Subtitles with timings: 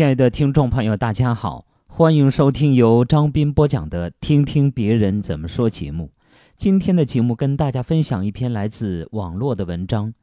[0.00, 6.10] 亲爱的听众朋友，大家好，欢迎收听由张斌播讲的《听听别人怎么说》节目。
[6.56, 10.08] 今天的节目跟大家分享一篇来自网络的文章，《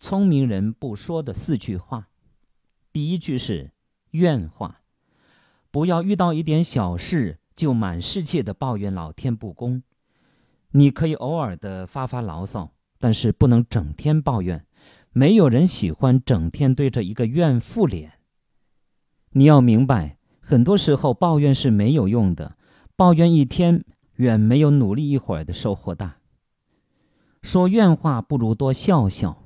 [0.00, 1.98] 聪明人不说的四句话》。
[2.90, 3.70] 第一句是
[4.12, 4.80] 怨话，
[5.70, 9.82] 不要遇到一点小事就满世界的抱怨老天不公。
[10.70, 14.64] 你可以偶尔的发发牢骚，但是不能整天抱怨。
[15.12, 18.12] 没有人喜欢整天对着一个怨妇脸。
[19.32, 22.56] 你要明白，很多时候抱怨是没有用的，
[22.96, 23.84] 抱怨一天
[24.16, 26.16] 远没有努力一会儿的收获大。
[27.42, 29.44] 说怨话不如多笑笑。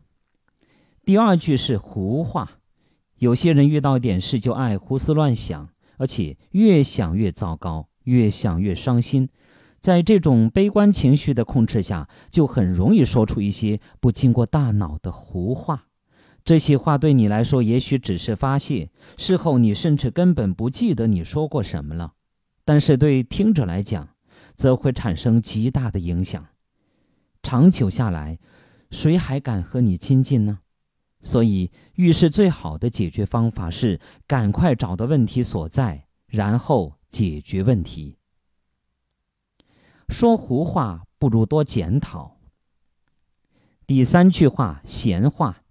[1.04, 2.52] 第二句是胡话，
[3.18, 5.68] 有些人遇到点事就爱胡思乱想，
[5.98, 9.28] 而且越想越糟糕，越想越伤心，
[9.80, 15.88] 在这种悲观情绪的控制下，就很容易说出一些不经过大脑的胡话。
[16.44, 22.14] 这些话对你来说也许只是发泄，事后你甚至根本不记得你说过什么了。
[22.64, 24.08] 但是对听者来讲，
[24.56, 26.48] 则会产生极大的影响。
[27.42, 28.38] 长久下来，
[28.90, 30.58] 谁还敢和你亲近呢？
[31.20, 38.18] 所以，遇事最好的解决方法是赶快找到问题所在，然后解决问题。
[40.08, 42.38] 说胡话不如多检讨。
[43.86, 45.61] 第三句话，闲话。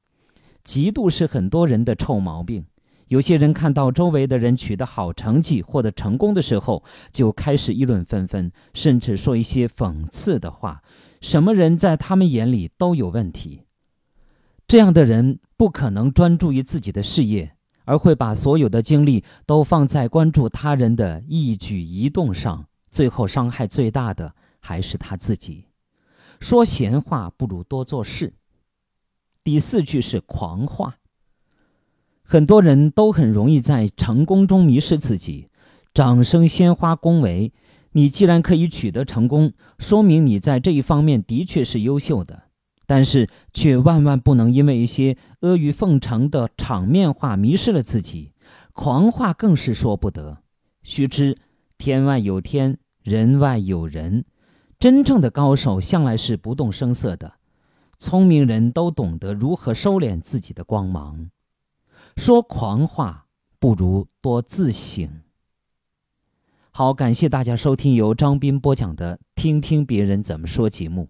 [0.65, 2.65] 嫉妒是很多人的臭毛病。
[3.07, 6.81] 有些人看到周围的人取得好成绩、获得成功的时候，
[7.11, 10.81] 就开始议论纷纷，甚至说一些讽刺的话。
[11.19, 13.63] 什么人在他们眼里都有问题。
[14.65, 25.65] 这样的人不可能专注于自己的事业，而会把所有的精力都放在关注他人的一举一动上，最后伤害最大的还是他自己。
[26.39, 28.33] 说闲话不如多做事。
[29.43, 30.97] 第四句是狂话。
[32.23, 35.49] 很多人都很容易在成功中迷失自己，
[35.93, 37.51] 掌声、鲜花、恭维。
[37.93, 42.43] 你既然可以取得成功，说明你在这一方面的确是优秀的，
[42.85, 48.31] 但是却万万不能因为一些阿谀奉承的场面话迷失了自己。
[48.73, 50.37] 狂话更是说不得。
[50.83, 51.37] 须知
[51.77, 54.23] 天外有天，人外有人，
[54.79, 57.33] 真正的高手向来是不动声色的。
[58.01, 61.29] 聪明人都懂得如何收敛自己的光芒，
[62.17, 63.27] 说狂话
[63.59, 65.21] 不如多自省。
[66.71, 71.09] 好，感谢大家收听由张斌播讲的《听听别人怎么说》节目。